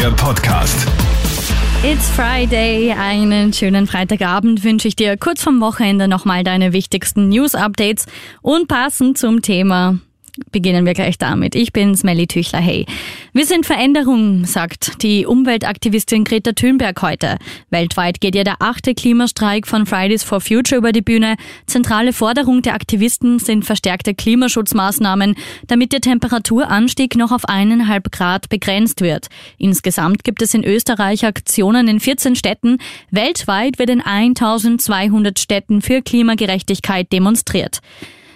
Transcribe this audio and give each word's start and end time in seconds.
Der 0.00 0.10
Podcast. 0.12 0.88
It's 1.82 2.08
Friday. 2.08 2.90
Einen 2.92 3.52
schönen 3.52 3.86
Freitagabend 3.86 4.64
wünsche 4.64 4.88
ich 4.88 4.96
dir. 4.96 5.18
Kurz 5.18 5.42
vom 5.42 5.60
Wochenende 5.60 6.08
nochmal 6.08 6.42
deine 6.42 6.72
wichtigsten 6.72 7.28
News-Updates 7.28 8.06
und 8.40 8.66
passend 8.66 9.18
zum 9.18 9.42
Thema 9.42 9.98
beginnen 10.52 10.86
wir 10.86 10.94
gleich 10.94 11.18
damit. 11.18 11.54
Ich 11.54 11.74
bin 11.74 11.94
Smelly 11.94 12.26
Tüchler. 12.26 12.60
Hey, 12.60 12.86
wir 13.32 13.46
sind 13.46 13.64
Veränderung, 13.64 14.44
sagt 14.44 15.02
die 15.02 15.24
Umweltaktivistin 15.24 16.24
Greta 16.24 16.50
Thunberg 16.50 17.00
heute. 17.00 17.36
Weltweit 17.70 18.20
geht 18.20 18.34
ihr 18.34 18.42
der 18.42 18.56
achte 18.58 18.92
Klimastreik 18.92 19.68
von 19.68 19.86
Fridays 19.86 20.24
for 20.24 20.40
Future 20.40 20.78
über 20.78 20.90
die 20.90 21.00
Bühne. 21.00 21.36
Zentrale 21.66 22.12
Forderung 22.12 22.62
der 22.62 22.74
Aktivisten 22.74 23.38
sind 23.38 23.64
verstärkte 23.64 24.14
Klimaschutzmaßnahmen, 24.14 25.36
damit 25.68 25.92
der 25.92 26.00
Temperaturanstieg 26.00 27.14
noch 27.14 27.30
auf 27.30 27.44
eineinhalb 27.44 28.10
Grad 28.10 28.48
begrenzt 28.48 29.00
wird. 29.00 29.28
Insgesamt 29.58 30.24
gibt 30.24 30.42
es 30.42 30.52
in 30.52 30.64
Österreich 30.64 31.24
Aktionen 31.24 31.86
in 31.86 32.00
14 32.00 32.34
Städten. 32.34 32.78
Weltweit 33.12 33.78
wird 33.78 33.90
in 33.90 34.00
1200 34.00 35.38
Städten 35.38 35.82
für 35.82 36.02
Klimagerechtigkeit 36.02 37.12
demonstriert. 37.12 37.80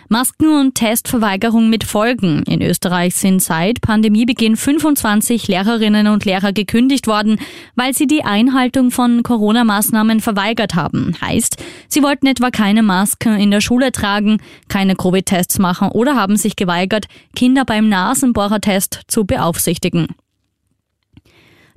Masken- 0.08 0.58
und 0.58 0.74
Testverweigerung 0.74 1.70
mit 1.70 1.84
Folgen. 1.84 2.42
In 2.44 2.62
Österreich 2.62 3.14
sind 3.14 3.42
seit 3.42 3.80
Pandemiebeginn 3.80 4.56
25 4.56 5.48
Lehrerinnen 5.48 6.08
und 6.08 6.24
Lehrer 6.24 6.52
gekündigt 6.52 7.06
worden, 7.06 7.38
weil 7.74 7.94
sie 7.94 8.06
die 8.06 8.24
Einhaltung 8.24 8.90
von 8.90 9.22
Corona-Maßnahmen 9.22 10.20
verweigert 10.20 10.74
haben. 10.74 11.14
Heißt, 11.20 11.62
sie 11.88 12.02
wollten 12.02 12.26
etwa 12.26 12.50
keine 12.50 12.82
Maske 12.82 13.34
in 13.34 13.50
der 13.50 13.60
Schule 13.60 13.92
tragen, 13.92 14.38
keine 14.68 14.96
Covid-Tests 14.96 15.58
machen 15.58 15.88
oder 15.88 16.16
haben 16.16 16.36
sich 16.36 16.56
geweigert, 16.56 17.06
Kinder 17.34 17.64
beim 17.64 17.88
Nasenbohrertest 17.88 19.02
zu 19.08 19.24
beaufsichtigen. 19.24 20.08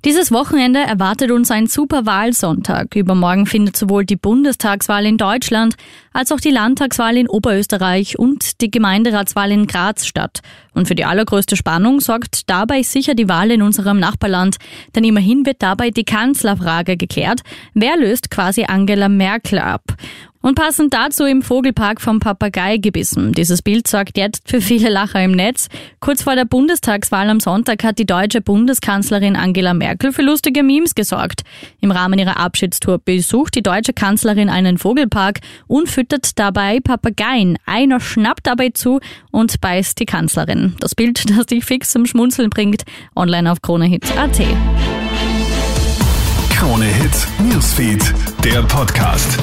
Dieses 0.05 0.31
Wochenende 0.31 0.79
erwartet 0.79 1.31
uns 1.31 1.49
ein 1.49 1.65
super 1.65 2.05
Wahlsonntag. 2.05 2.95
Übermorgen 2.95 3.47
findet 3.47 3.75
sowohl 3.75 4.05
die 4.05 4.15
Bundestagswahl 4.15 5.07
in 5.07 5.17
Deutschland 5.17 5.75
als 6.13 6.31
auch 6.31 6.39
die 6.39 6.51
Landtagswahl 6.51 7.17
in 7.17 7.27
Oberösterreich 7.27 8.19
und 8.19 8.61
die 8.61 8.69
Gemeinderatswahl 8.69 9.51
in 9.51 9.65
Graz 9.65 10.05
statt. 10.05 10.41
Und 10.75 10.87
für 10.87 10.93
die 10.93 11.03
allergrößte 11.03 11.57
Spannung 11.57 11.99
sorgt 11.99 12.47
dabei 12.47 12.83
sicher 12.83 13.15
die 13.15 13.27
Wahl 13.27 13.49
in 13.49 13.63
unserem 13.63 13.99
Nachbarland, 13.99 14.57
denn 14.95 15.03
immerhin 15.03 15.47
wird 15.47 15.63
dabei 15.63 15.89
die 15.89 16.05
Kanzlerfrage 16.05 16.95
geklärt. 16.95 17.41
Wer 17.73 17.97
löst 17.97 18.29
quasi 18.29 18.65
Angela 18.65 19.09
Merkel 19.09 19.57
ab? 19.57 19.81
Und 20.47 20.55
passend 20.55 20.93
dazu 20.93 21.25
im 21.25 21.41
Vogelpark 21.41 21.99
vom 21.99 22.21
Papagei 22.21 22.77
gebissen. 22.77 23.33
Dieses 23.33 23.61
Bild 23.61 23.85
sorgt 23.85 24.17
jetzt 24.17 24.49
für 24.49 24.61
viele 24.61 24.87
Lacher 24.87 25.21
im 25.21 25.31
Netz. 25.31 25.67
Kurz 25.99 26.23
vor 26.23 26.35
der 26.35 26.45
Bundestagswahl 26.45 27.29
am 27.29 27.41
Sonntag 27.41 27.83
hat 27.83 27.99
die 27.99 28.05
deutsche 28.05 28.39
Bundeskanzlerin 28.39 29.35
Angela 29.35 29.73
Merkel 29.73 30.13
für 30.13 30.21
lustige 30.21 30.63
Memes 30.63 30.95
gesorgt. 30.95 31.41
Im 31.81 31.91
Rahmen 31.91 32.17
ihrer 32.17 32.37
Abschiedstour 32.37 32.97
besucht 32.97 33.55
die 33.55 33.61
deutsche 33.61 33.91
Kanzlerin 33.91 34.47
einen 34.47 34.77
Vogelpark 34.77 35.41
und 35.67 35.89
füttert 35.89 36.39
dabei 36.39 36.79
Papageien. 36.79 37.57
Einer 37.65 37.99
schnappt 37.99 38.47
dabei 38.47 38.69
zu 38.69 39.01
und 39.31 39.59
beißt 39.59 39.99
die 39.99 40.05
Kanzlerin. 40.05 40.77
Das 40.79 40.95
Bild, 40.95 41.29
das 41.29 41.47
dich 41.47 41.65
fix 41.65 41.91
zum 41.91 42.05
Schmunzeln 42.05 42.49
bringt, 42.49 42.83
online 43.17 43.51
auf 43.51 43.61
KroneHits.at. 43.61 44.39
Krone 46.51 46.85
Hits, 46.85 47.27
Newsfeed, 47.37 48.13
der 48.45 48.63
Podcast. 48.63 49.37